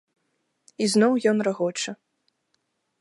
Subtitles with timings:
[0.85, 1.91] І зноў ён рагоча.